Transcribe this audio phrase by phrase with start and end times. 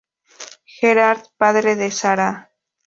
[0.79, 2.49] Gerard: Padre de Sarah.